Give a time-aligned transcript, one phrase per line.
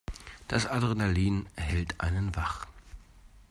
[0.47, 2.65] Das Adrenalin hält einen wach.